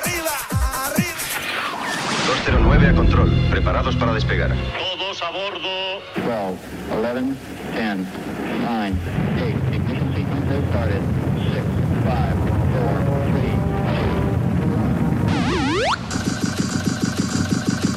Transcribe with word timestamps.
Arriba, 0.00 0.34
arriba. 0.86 1.20
209 2.26 2.86
a 2.86 2.94
control, 2.94 3.30
preparados 3.50 3.94
para 3.96 4.14
despegar. 4.14 4.50
Todos 4.50 5.22
a 5.22 5.30
bordo. 5.30 6.00
12, 6.16 6.56
11, 6.90 7.36
10, 7.74 7.98
9, 8.62 8.94
8, 9.36 9.74
ignition 9.74 10.08
sequence 10.14 10.54
started. 10.70 11.02
6, 11.52 11.62
5, 11.76 12.00
4, 12.04 12.50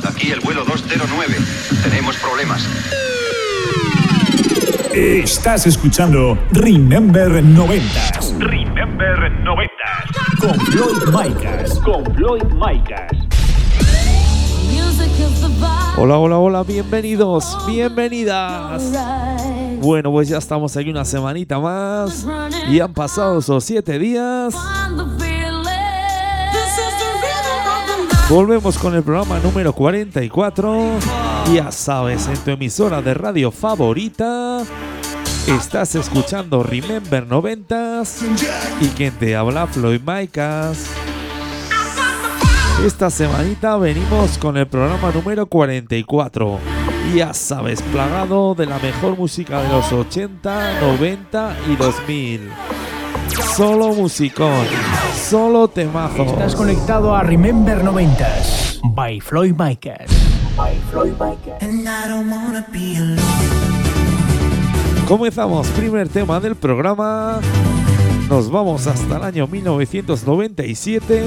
3, 0.03 0.13
Aquí 0.13 0.31
el 0.31 0.41
vuelo 0.41 0.65
209. 0.65 1.37
Tenemos 1.83 2.17
problemas. 2.17 2.67
Estás 4.93 5.65
escuchando 5.65 6.37
Remember 6.51 7.43
90 7.43 8.22
Remember 8.93 9.31
90. 9.43 9.73
con 10.39 10.59
Floyd 10.67 11.03
Micas. 11.07 11.79
Con 11.79 12.05
Floyd 12.15 12.43
Micas. 12.43 13.11
Hola, 15.97 16.17
hola, 16.17 16.37
hola, 16.37 16.63
bienvenidos, 16.63 17.57
bienvenidas. 17.65 18.93
Bueno, 19.81 20.11
pues 20.11 20.29
ya 20.29 20.37
estamos 20.37 20.77
aquí 20.77 20.91
una 20.91 21.05
semanita 21.05 21.59
más 21.59 22.27
y 22.69 22.79
han 22.79 22.93
pasado 22.93 23.39
esos 23.39 23.63
siete 23.63 23.97
días. 23.97 24.53
Volvemos 28.29 28.77
con 28.77 28.93
el 28.93 29.01
programa 29.01 29.39
número 29.39 29.73
44. 29.73 30.99
Ya 31.51 31.71
sabes, 31.71 32.27
en 32.27 32.37
tu 32.37 32.51
emisora 32.51 33.01
de 33.01 33.15
radio 33.15 33.49
favorita 33.49 34.63
estás 35.47 35.95
escuchando 35.95 36.63
Remember 36.63 37.27
90s 37.27 38.23
y 38.81 38.87
quien 38.89 39.13
te 39.13 39.35
habla 39.35 39.67
Floyd 39.67 40.01
Micas. 40.05 40.87
Esta 42.85 43.09
semanita 43.09 43.77
venimos 43.77 44.37
con 44.37 44.57
el 44.57 44.67
programa 44.67 45.11
número 45.11 45.45
44. 45.45 46.59
Ya 47.15 47.33
sabes, 47.33 47.81
plagado 47.81 48.55
de 48.55 48.65
la 48.65 48.79
mejor 48.79 49.17
música 49.17 49.61
de 49.61 49.69
los 49.69 49.91
80, 49.91 50.81
90 50.81 51.57
y 51.69 51.75
2000. 51.75 52.49
Solo 53.55 53.93
musicón, 53.93 54.65
solo 55.15 55.67
temazos. 55.67 56.27
Estás 56.27 56.55
conectado 56.55 57.15
a 57.15 57.23
Remember 57.23 57.83
90s 57.83 58.79
by 58.95 59.19
Floyd 59.19 59.53
Micas. 59.57 60.09
Comenzamos, 65.07 65.67
primer 65.69 66.07
tema 66.07 66.39
del 66.39 66.55
programa. 66.55 67.39
Nos 68.29 68.49
vamos 68.49 68.87
hasta 68.87 69.17
el 69.17 69.23
año 69.23 69.47
1997. 69.47 71.23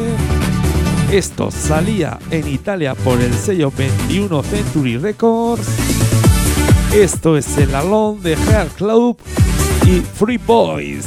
Esto 1.12 1.50
salía 1.50 2.18
en 2.30 2.48
Italia 2.48 2.94
por 2.94 3.20
el 3.20 3.34
sello 3.34 3.70
21 3.76 4.42
Century 4.42 4.96
Records. 4.96 5.68
Esto 6.94 7.36
es 7.36 7.58
el 7.58 7.74
Alone 7.74 8.20
de 8.22 8.34
Hair 8.34 8.68
Club 8.76 9.18
y 9.86 10.00
Free 10.00 10.38
Boys. 10.38 11.06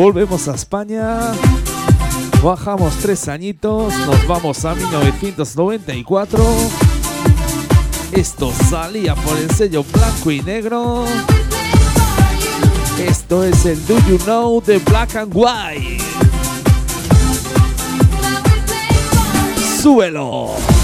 Volvemos 0.00 0.48
a 0.48 0.54
España. 0.54 1.32
Bajamos 2.42 2.96
tres 3.02 3.28
añitos. 3.28 3.92
Nos 4.06 4.26
vamos 4.26 4.64
a 4.64 4.74
1994. 4.74 6.42
Esto 8.12 8.50
salía 8.70 9.14
por 9.14 9.36
el 9.36 9.50
sello 9.50 9.84
blanco 9.84 10.30
y 10.30 10.40
negro. 10.40 11.04
Esto 12.98 13.44
es 13.44 13.66
el 13.66 13.86
Do 13.86 13.98
You 14.08 14.16
Know 14.24 14.62
de 14.62 14.78
Black 14.78 15.16
and 15.16 15.32
White. 15.34 16.02
Súbelo. 19.82 20.79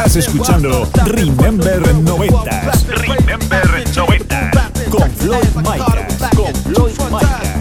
Estás 0.00 0.16
escuchando 0.16 0.88
Remember 1.04 1.94
90. 1.94 2.72
Remember 2.88 3.84
90. 3.94 4.50
Con 4.90 5.10
Floyd 5.10 5.44
Micas. 5.56 6.30
Con 6.34 6.54
Floyd 6.54 6.98
Micas. 7.10 7.59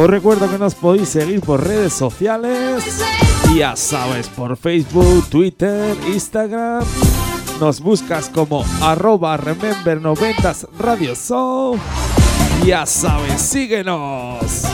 Os 0.00 0.08
recuerdo 0.08 0.50
que 0.50 0.56
nos 0.56 0.74
podéis 0.74 1.10
seguir 1.10 1.42
por 1.42 1.62
redes 1.62 1.92
sociales, 1.92 3.04
ya 3.54 3.76
sabes, 3.76 4.28
por 4.28 4.56
Facebook, 4.56 5.28
Twitter, 5.28 5.94
Instagram. 6.08 6.82
Nos 7.60 7.80
buscas 7.80 8.30
como 8.30 8.64
arroba 8.80 9.36
remember 9.36 10.00
90 10.00 10.54
Radio 10.78 11.14
Show. 11.14 11.78
Ya 12.64 12.86
sabes, 12.86 13.42
síguenos. 13.42 14.64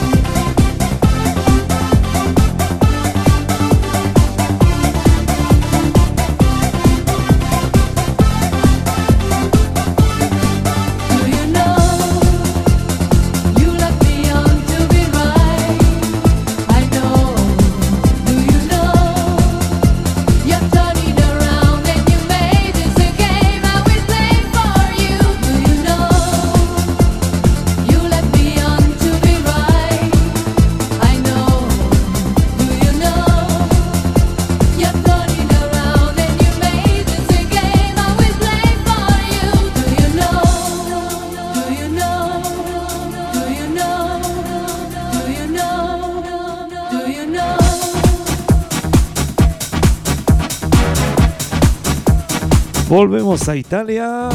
Volvemos 52.89 53.49
a 53.49 53.55
Italia, 53.57 54.29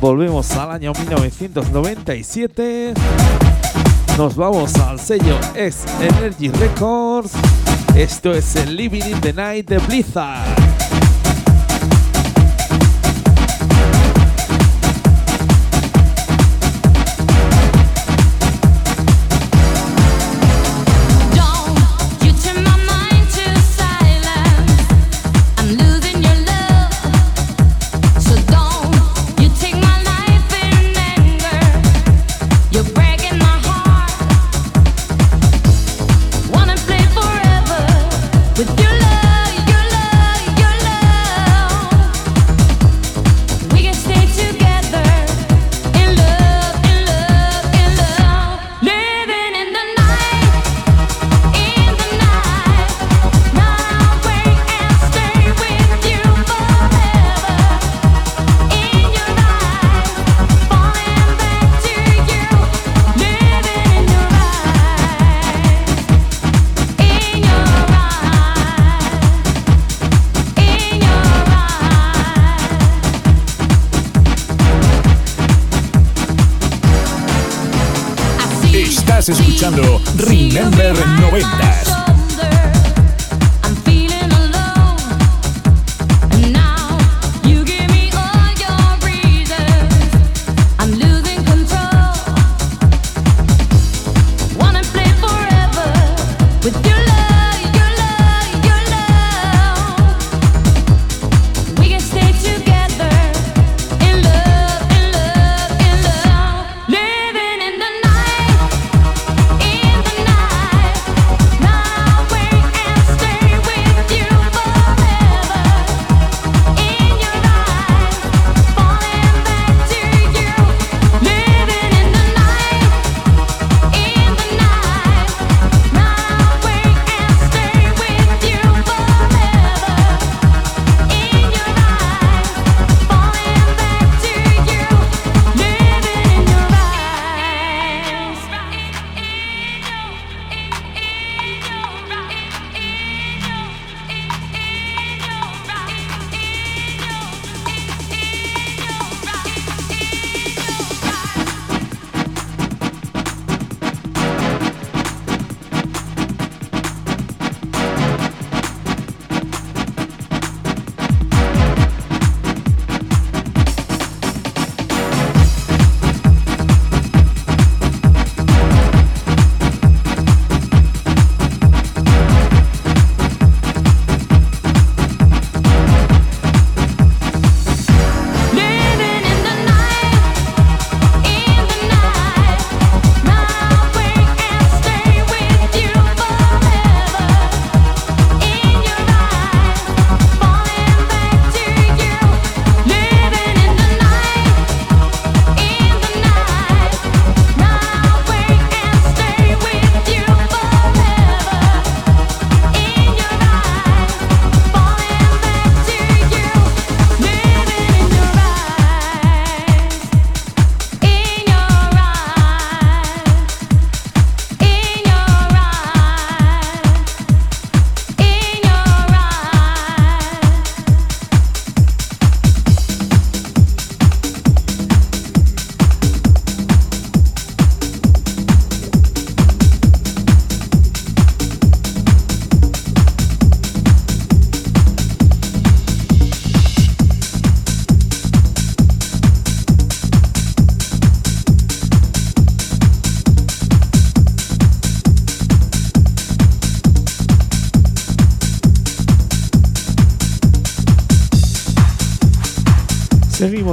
volvemos 0.00 0.50
al 0.56 0.72
año 0.72 0.92
1997, 0.98 2.92
nos 4.18 4.34
vamos 4.34 4.74
al 4.76 4.98
sello 4.98 5.38
X 5.54 5.84
Energy 6.00 6.48
Records, 6.48 7.34
esto 7.94 8.32
es 8.32 8.56
el 8.56 8.76
Living 8.76 9.04
in 9.04 9.20
the 9.20 9.32
Night 9.32 9.68
de 9.68 9.78
Blizzard. 9.78 10.63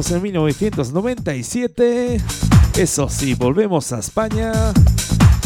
En 0.10 0.22
1997. 0.24 2.20
Eso 2.76 3.08
sí, 3.10 3.36
volvemos 3.36 3.92
a 3.94 4.00
España. 4.00 4.52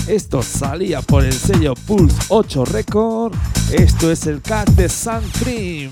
Esto 0.07 0.41
salía 0.41 1.01
por 1.01 1.25
el 1.25 1.33
sello 1.33 1.73
Pulse 1.73 2.15
8 2.29 2.65
Record. 2.65 3.33
Esto 3.71 4.09
es 4.11 4.27
el 4.27 4.41
cat 4.41 4.69
de 4.69 4.87
Sun 4.87 5.23
Cream. 5.39 5.91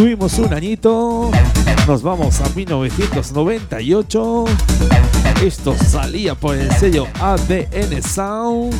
Subimos 0.00 0.38
un 0.38 0.54
añito, 0.54 1.30
nos 1.86 2.02
vamos 2.02 2.40
a 2.40 2.48
1998. 2.48 4.44
Esto 5.44 5.76
salía 5.76 6.34
por 6.34 6.56
el 6.56 6.72
sello 6.72 7.06
ADN 7.20 8.02
Sound. 8.02 8.74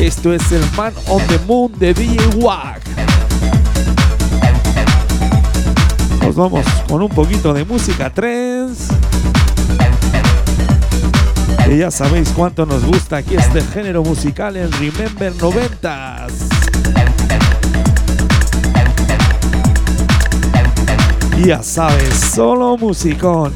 Esto 0.00 0.32
es 0.32 0.50
el 0.52 0.62
Man 0.74 0.94
on 1.08 1.20
the 1.26 1.38
Moon 1.40 1.78
de 1.78 1.92
DJ 1.92 2.16
Wack. 2.36 2.80
Nos 6.22 6.34
vamos 6.34 6.64
con 6.88 7.02
un 7.02 7.10
poquito 7.10 7.52
de 7.52 7.66
música 7.66 8.08
trance. 8.08 8.94
Y 11.70 11.76
ya 11.76 11.90
sabéis 11.90 12.30
cuánto 12.30 12.64
nos 12.64 12.82
gusta 12.82 13.18
aquí 13.18 13.34
este 13.36 13.60
género 13.60 14.02
musical 14.02 14.56
en 14.56 14.72
Remember 14.72 15.34
90s. 15.34 16.45
Ya 21.44 21.62
sabes, 21.62 22.14
solo 22.34 22.76
musicón, 22.78 23.52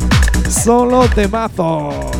solo 0.48 1.08
temazos. 1.08 2.19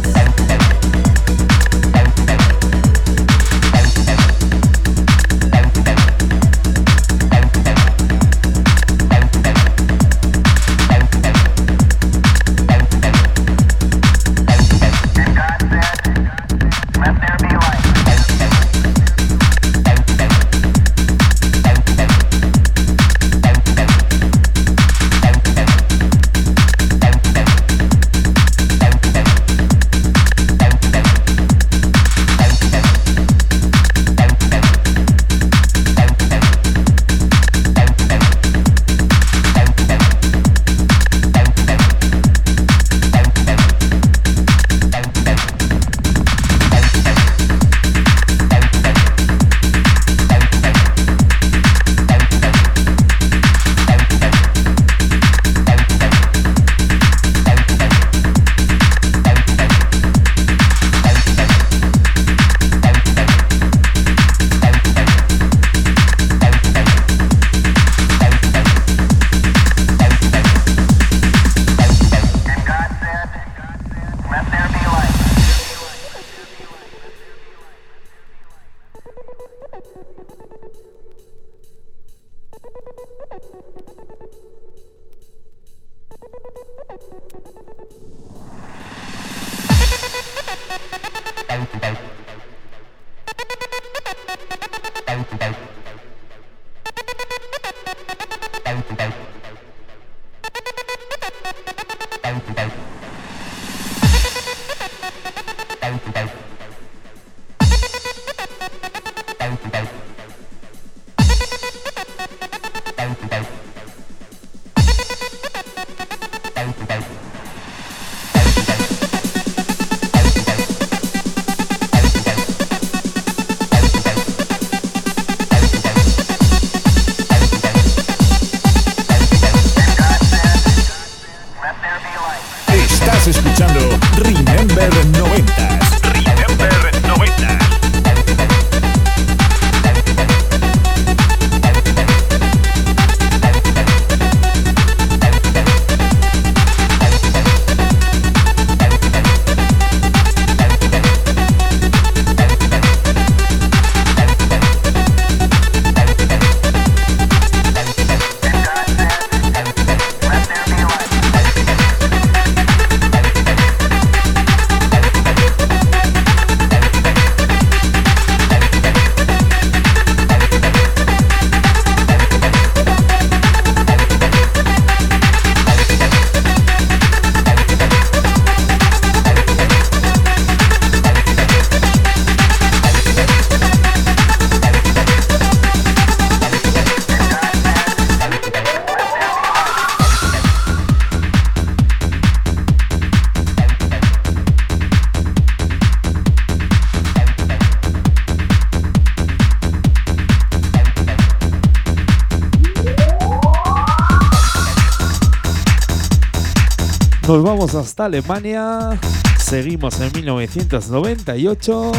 Hasta 207.68 208.06
Alemania. 208.06 208.98
Seguimos 209.38 210.00
en 210.00 210.10
1998. 210.14 211.92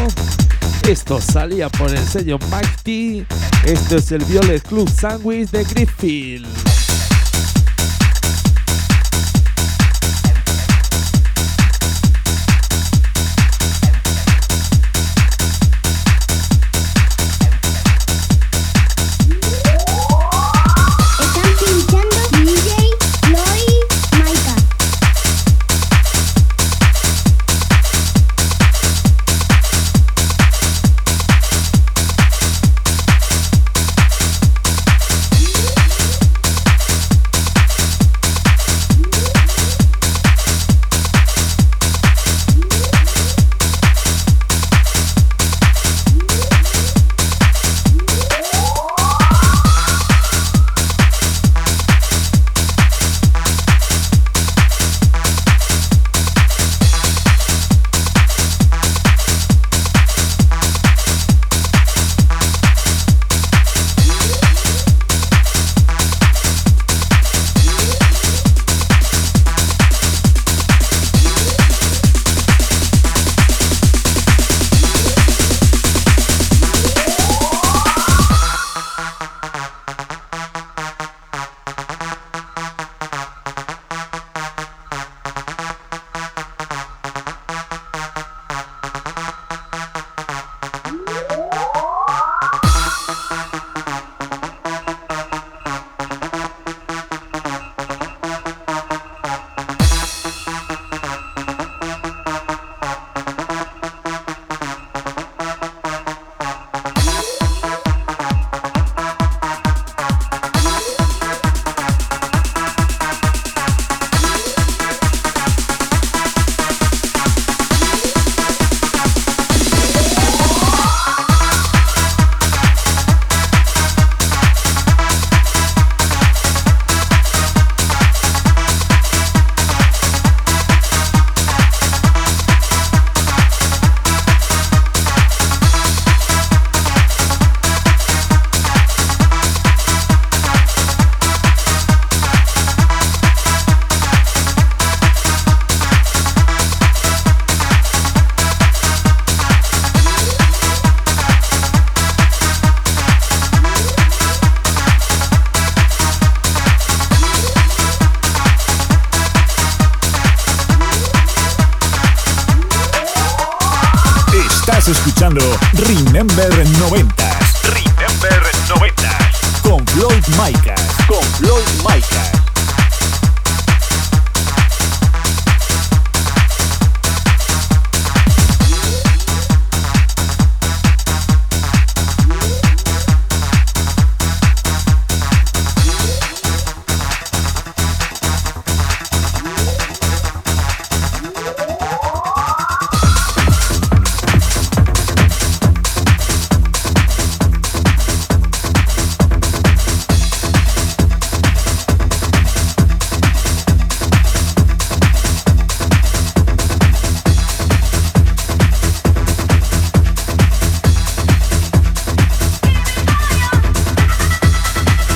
Esto 0.90 1.22
salía 1.22 1.70
por 1.70 1.92
el 1.92 2.00
sello 2.00 2.40
Mighty. 2.50 3.26
Esto 3.66 3.98
es 3.98 4.12
el 4.12 4.26
Violet 4.26 4.68
Club 4.68 4.90
Sandwich 4.90 5.52
de 5.52 5.64
Griffith. 5.64 6.71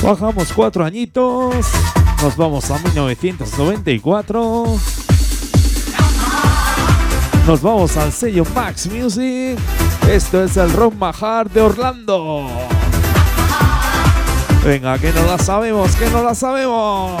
Bajamos 0.06 0.52
cuatro 0.52 0.84
añitos. 0.84 1.66
Nos 2.22 2.36
vamos 2.36 2.70
a 2.70 2.78
1994. 2.78 4.66
Nos 7.44 7.60
vamos 7.60 7.96
al 7.96 8.12
sello 8.12 8.44
Max 8.54 8.86
Music. 8.86 9.58
Esto 10.08 10.44
es 10.44 10.56
el 10.56 10.72
Rock 10.74 10.94
Mahar 10.94 11.50
de 11.50 11.60
Orlando. 11.60 12.46
Venga, 14.64 14.96
que 14.96 15.12
no 15.12 15.26
la 15.26 15.38
sabemos, 15.38 15.96
que 15.96 16.08
no 16.10 16.22
la 16.22 16.36
sabemos. 16.36 17.20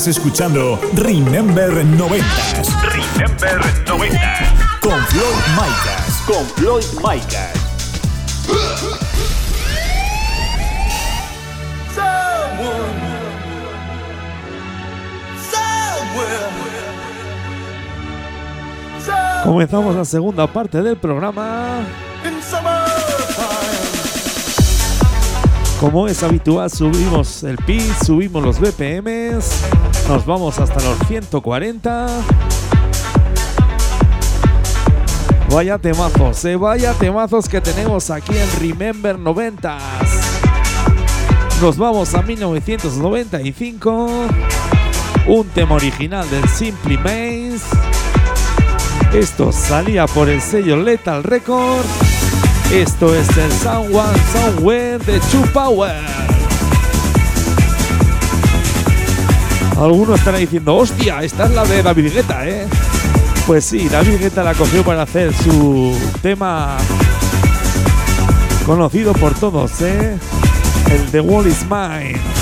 Estás 0.00 0.16
escuchando 0.16 0.80
Remember 0.94 1.84
90. 1.84 2.24
Remember 2.84 3.60
90. 3.86 4.18
Con 4.80 4.98
Floyd 4.98 5.24
Micas. 5.54 6.22
Con 6.26 6.46
Floyd 6.56 6.84
Micas. 7.06 7.52
Comenzamos 19.44 19.94
la 19.96 20.06
segunda 20.06 20.46
parte 20.46 20.80
del 20.80 20.96
programa. 20.96 21.82
Como 25.80 26.06
es 26.08 26.22
habitual, 26.22 26.70
subimos 26.70 27.42
el 27.42 27.56
pitch, 27.56 28.04
subimos 28.04 28.44
los 28.44 28.60
BPMs, 28.60 29.62
nos 30.08 30.26
vamos 30.26 30.58
hasta 30.58 30.74
los 30.74 30.98
140. 31.08 32.06
Vaya 35.50 35.78
temazos, 35.78 36.44
eh, 36.44 36.56
vaya 36.56 36.92
temazos 36.92 37.48
que 37.48 37.62
tenemos 37.62 38.10
aquí 38.10 38.34
en 38.36 38.60
Remember 38.60 39.16
90s. 39.16 39.80
Nos 41.62 41.78
vamos 41.78 42.14
a 42.14 42.20
1995. 42.20 44.26
Un 45.28 45.48
tema 45.48 45.76
original 45.76 46.28
del 46.28 46.46
Simply 46.46 46.98
Maze. 46.98 47.64
Esto 49.14 49.50
salía 49.50 50.06
por 50.06 50.28
el 50.28 50.42
sello 50.42 50.76
Lethal 50.76 51.24
Records. 51.24 52.09
Esto 52.72 53.12
es 53.12 53.28
el 53.36 53.50
Someone 53.50 54.16
Somewhere 54.32 54.98
de 54.98 55.18
True 55.18 55.46
Power. 55.52 55.96
Algunos 59.76 60.20
estarán 60.20 60.40
diciendo, 60.40 60.76
hostia, 60.76 61.22
esta 61.24 61.46
es 61.46 61.50
la 61.50 61.64
de 61.64 61.82
David 61.82 62.12
Guetta, 62.12 62.46
¿eh? 62.46 62.68
Pues 63.44 63.64
sí, 63.64 63.88
David 63.88 64.20
Guetta 64.20 64.44
la 64.44 64.54
cogió 64.54 64.84
para 64.84 65.02
hacer 65.02 65.34
su 65.34 65.98
tema 66.22 66.76
conocido 68.64 69.14
por 69.14 69.34
todos, 69.34 69.80
¿eh? 69.82 70.16
El 70.92 71.10
The 71.10 71.20
Wall 71.20 71.48
is 71.48 71.64
Mine. 71.68 72.39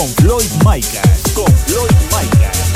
Con 0.00 0.08
Floyd 0.14 0.50
Micas. 0.64 1.22
Con 1.34 1.44
Floyd 1.66 1.90
Micas. 2.04 2.72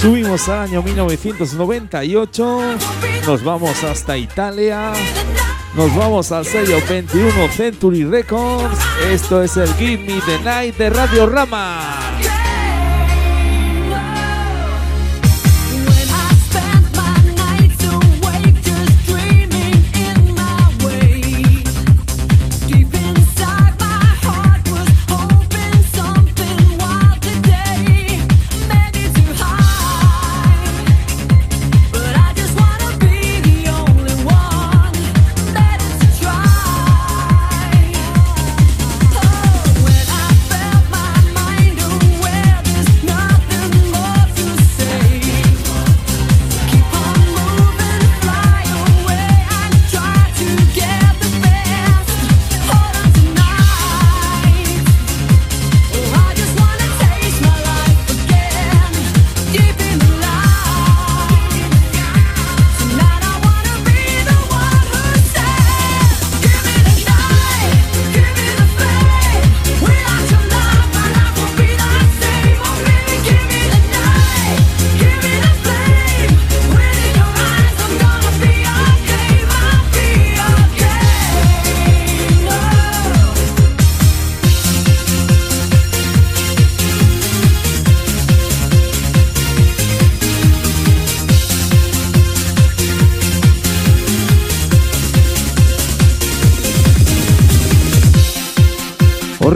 Subimos 0.00 0.48
al 0.48 0.60
año 0.60 0.82
1998, 0.84 2.60
nos 3.26 3.42
vamos 3.42 3.82
hasta 3.82 4.16
Italia, 4.16 4.92
nos 5.74 5.94
vamos 5.94 6.32
al 6.32 6.44
sello 6.44 6.78
21 6.88 7.48
Century 7.48 8.04
Records. 8.04 8.78
Esto 9.10 9.42
es 9.42 9.56
el 9.56 9.72
Give 9.74 9.98
Me 9.98 10.20
the 10.26 10.38
Night 10.44 10.76
de 10.76 10.90
Radio 10.90 11.26
Rama. 11.26 11.99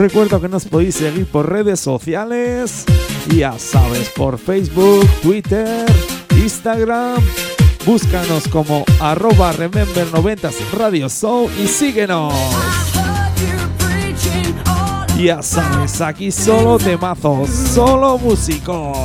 Recuerdo 0.07 0.39
que 0.39 0.47
nos 0.47 0.65
podéis 0.65 0.93
seguir 0.93 1.25
por 1.25 1.51
redes 1.51 1.79
sociales, 1.79 2.85
ya 3.35 3.57
sabes, 3.57 4.07
por 4.09 4.37
Facebook, 4.37 5.03
Twitter, 5.23 5.83
Instagram. 6.37 7.19
Búscanos 7.87 8.47
como 8.47 8.85
arroba 8.99 9.51
Remember 9.53 10.05
90 10.13 10.49
Radio 10.73 11.09
Show 11.09 11.49
y 11.59 11.67
síguenos. 11.67 12.31
Ya 15.17 15.41
sabes, 15.41 15.99
aquí 16.01 16.31
solo 16.31 16.77
temazos, 16.77 17.49
solo 17.49 18.19
músicos. 18.19 18.95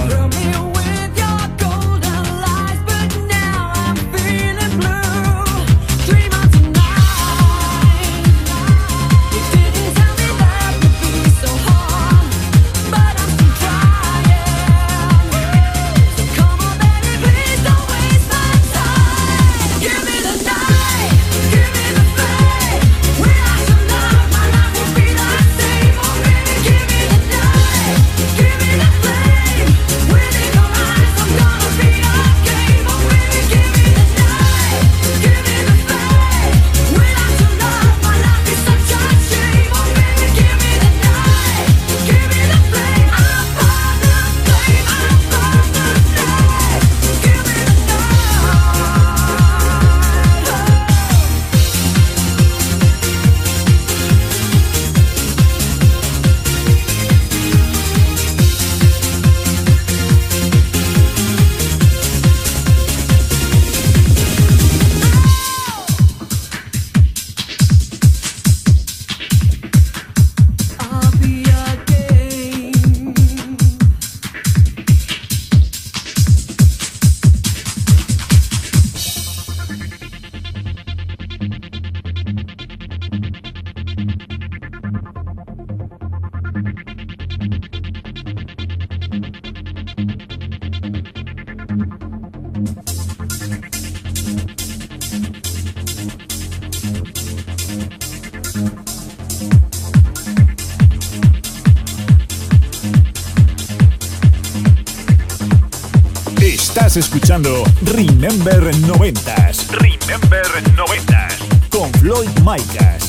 Estás 106.90 107.04
escuchando 107.06 107.62
Remember 107.82 108.74
90s. 108.74 109.68
Remember 109.68 110.44
90s. 110.74 111.68
Con 111.70 111.92
Floyd 112.00 112.28
Micas. 112.40 113.08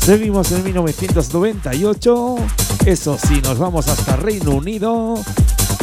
Seguimos 0.00 0.50
en 0.50 0.64
1998. 0.64 2.34
Eso 2.86 3.16
sí, 3.24 3.40
nos 3.44 3.56
vamos 3.60 3.86
hasta 3.86 4.16
Reino 4.16 4.50
Unido. 4.50 5.14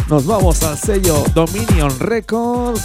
Nos 0.10 0.26
vamos 0.26 0.64
al 0.64 0.76
sello 0.76 1.24
Dominion 1.36 2.00
Records. 2.00 2.82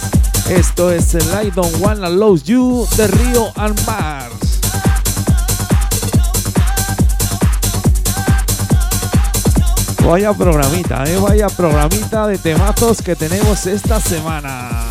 Esto 0.47 0.91
es 0.91 1.15
el 1.15 1.23
I 1.23 1.49
Don't 1.49 1.75
Wanna 1.79 2.07
Lose 2.07 2.43
You 2.45 2.87
de 2.95 3.07
Río 3.07 3.47
and 3.55 3.83
Mars. 3.87 4.59
Vaya 10.05 10.33
programita, 10.33 11.03
eh, 11.05 11.17
vaya 11.17 11.47
programita 11.47 12.27
de 12.27 12.37
temazos 12.37 13.01
que 13.01 13.15
tenemos 13.15 13.65
esta 13.65 13.99
semana. 13.99 14.87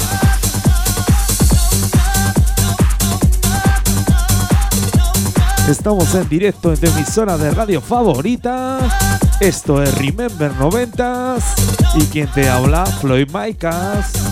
Estamos 5.69 6.13
en 6.17 6.29
directo 6.29 6.73
en 6.73 6.81
tu 6.81 6.87
emisora 6.89 7.39
de 7.39 7.53
radio 7.53 7.81
favorita. 7.81 8.81
Esto 9.39 9.81
es 9.81 9.97
Remember 9.99 10.53
90s 10.53 11.84
y 11.97 12.03
quien 12.07 12.27
te 12.29 12.49
habla, 12.49 12.85
Floyd 12.87 13.31
Maicas. 13.31 14.24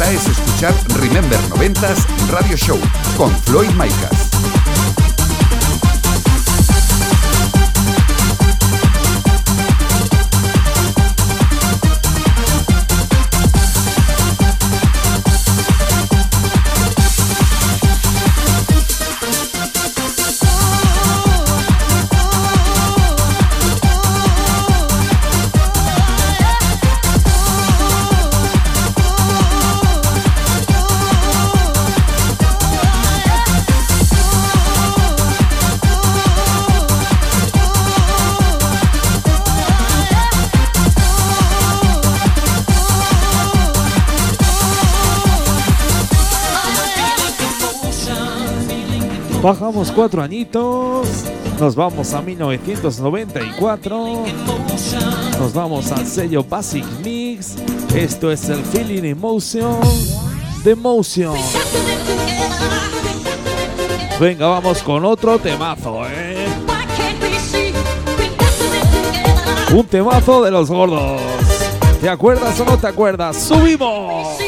Es 0.00 0.26
escuchar 0.26 0.72
Remember 1.00 1.38
90s 1.50 2.06
Radio 2.30 2.56
Show 2.56 2.78
con 3.16 3.30
Floyd 3.42 3.70
Micas. 3.70 4.27
Bajamos 49.42 49.92
cuatro 49.92 50.20
añitos. 50.20 51.06
Nos 51.60 51.76
vamos 51.76 52.12
a 52.12 52.20
1994. 52.20 54.24
Nos 55.38 55.54
vamos 55.54 55.92
al 55.92 56.06
sello 56.06 56.42
Basic 56.42 56.84
Mix. 57.04 57.54
Esto 57.94 58.32
es 58.32 58.48
el 58.48 58.64
Feeling 58.64 59.04
Emotion 59.04 59.78
de 60.64 60.74
Motion. 60.74 61.36
Venga, 64.20 64.48
vamos 64.48 64.82
con 64.82 65.04
otro 65.04 65.38
temazo, 65.38 66.04
¿eh? 66.08 66.46
Un 69.72 69.86
temazo 69.86 70.42
de 70.42 70.50
los 70.50 70.68
gordos. 70.68 71.20
¿Te 72.00 72.08
acuerdas 72.08 72.58
o 72.58 72.64
no 72.64 72.76
te 72.76 72.88
acuerdas? 72.88 73.36
¡Subimos! 73.36 74.47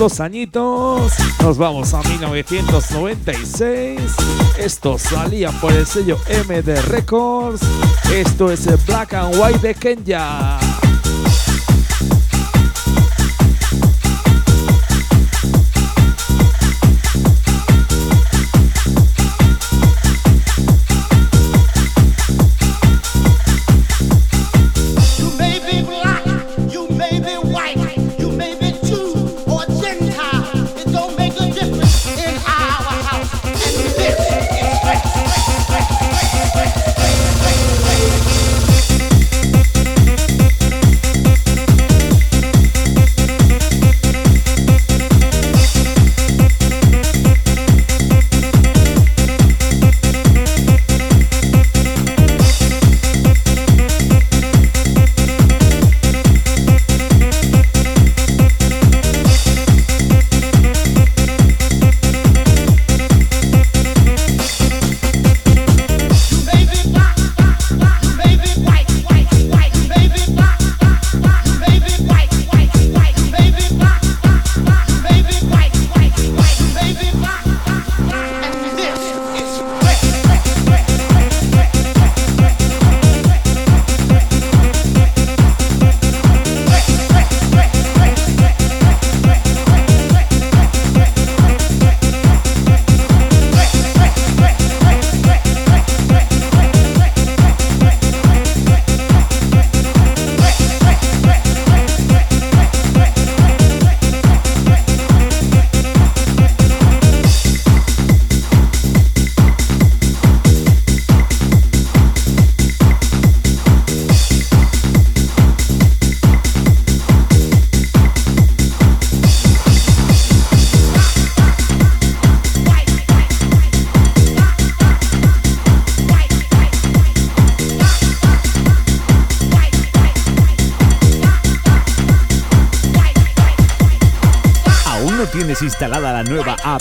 Dos 0.00 0.20
añitos, 0.20 1.12
nos 1.42 1.58
vamos 1.58 1.92
a 1.92 2.00
1996. 2.00 4.00
Esto 4.58 4.96
salía 4.96 5.50
por 5.60 5.74
el 5.74 5.86
sello 5.86 6.16
MD 6.48 6.80
Records. 6.88 7.60
Esto 8.10 8.50
es 8.50 8.66
el 8.66 8.78
Black 8.86 9.12
and 9.12 9.36
White 9.36 9.58
de 9.58 9.74
Kenya. 9.74 10.58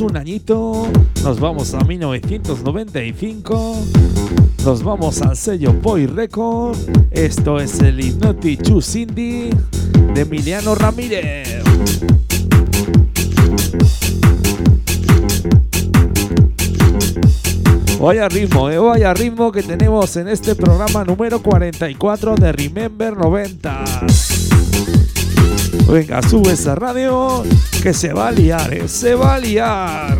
Un 0.00 0.16
añito, 0.16 0.88
nos 1.22 1.38
vamos 1.40 1.74
a 1.74 1.80
1995, 1.84 3.76
nos 4.64 4.82
vamos 4.82 5.20
al 5.20 5.36
sello 5.36 5.72
Boy 5.72 6.06
Record, 6.06 6.76
esto 7.10 7.60
es 7.60 7.80
el 7.80 8.00
Hypnotic 8.00 8.62
Chu 8.62 8.80
Cindy 8.80 9.50
de 10.14 10.20
Emiliano 10.20 10.74
Ramírez. 10.74 11.62
Vaya 18.00 18.28
ritmo, 18.28 18.70
eh, 18.70 18.78
vaya 18.78 19.12
ritmo 19.12 19.52
que 19.52 19.62
tenemos 19.62 20.16
en 20.16 20.28
este 20.28 20.54
programa 20.54 21.04
número 21.04 21.42
44 21.42 22.36
de 22.36 22.52
Remember 22.52 23.16
90. 23.16 23.84
Venga, 25.88 26.22
sube 26.22 26.52
esa 26.52 26.74
radio 26.74 27.44
que 27.82 27.94
se 27.94 28.12
va 28.12 28.28
a 28.28 28.32
liar, 28.32 28.74
¿eh? 28.74 28.88
se 28.88 29.14
va 29.14 29.34
a 29.34 29.38
liar. 29.38 30.19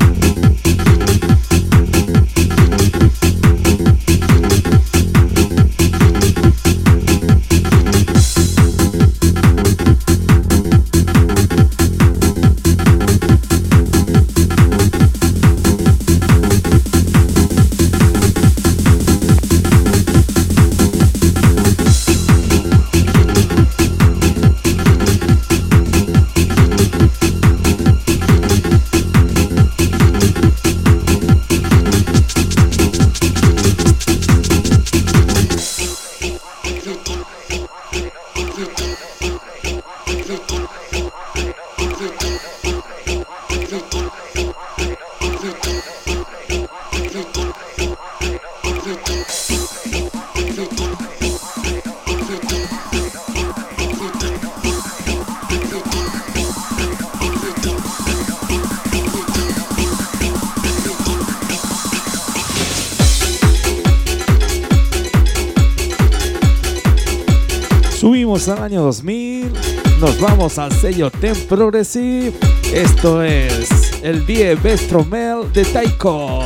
2000, 68.91 69.53
nos 70.01 70.19
vamos 70.19 70.57
al 70.57 70.69
sello 70.73 71.09
Ten 71.09 71.33
Progressive. 71.47 72.33
Esto 72.73 73.23
es 73.23 73.69
el 74.03 74.25
10 74.25 74.61
Bestromel 74.61 75.49
de 75.53 75.63
Taiko. 75.63 76.41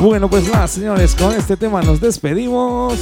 Bueno, 0.00 0.30
pues 0.30 0.48
nada, 0.48 0.68
señores, 0.68 1.16
con 1.16 1.34
este 1.34 1.56
tema 1.56 1.82
nos 1.82 2.00
despedimos. 2.00 3.00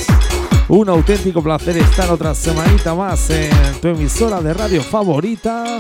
Un 0.69 0.89
auténtico 0.89 1.43
placer 1.43 1.77
estar 1.77 2.11
otra 2.11 2.35
semanita 2.35 2.95
más 2.95 3.29
en 3.29 3.51
tu 3.83 3.89
emisora 3.89 4.41
de 4.41 4.55
radio 4.55 4.83
favorita. 4.83 5.79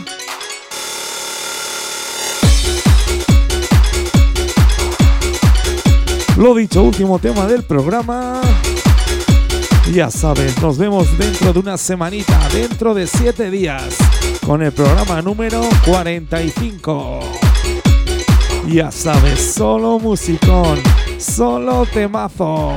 Lo 6.36 6.54
dicho, 6.54 6.82
último 6.82 7.18
tema 7.18 7.46
del 7.46 7.62
programa. 7.62 8.42
Ya 9.90 10.10
sabes, 10.10 10.60
nos 10.62 10.78
vemos 10.78 11.18
dentro 11.18 11.52
de 11.52 11.58
una 11.58 11.76
semanita, 11.76 12.38
dentro 12.52 12.94
de 12.94 13.06
siete 13.06 13.50
días, 13.50 13.96
con 14.46 14.62
el 14.62 14.72
programa 14.72 15.20
número 15.20 15.60
45. 15.84 17.20
Ya 18.68 18.90
sabes, 18.92 19.52
solo 19.54 19.98
musicón, 19.98 20.78
solo 21.18 21.84
temazo. 21.92 22.72